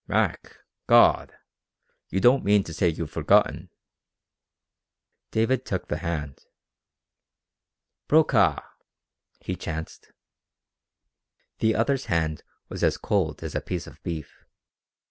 "Mac! 0.07 0.57
God! 0.87 1.31
You 2.09 2.19
don't 2.19 2.43
mean 2.43 2.63
to 2.63 2.73
say 2.73 2.89
you've 2.89 3.11
forgotten...." 3.11 3.69
David 5.29 5.63
took 5.63 5.89
the 5.89 5.97
hand. 5.99 6.39
"Brokaw!" 8.07 8.59
he 9.41 9.55
chanced. 9.55 10.11
The 11.59 11.75
other's 11.75 12.05
hand 12.05 12.41
was 12.67 12.83
as 12.83 12.97
cold 12.97 13.43
as 13.43 13.53
a 13.53 13.61
piece 13.61 13.85
of 13.85 14.01
beef. 14.01 14.43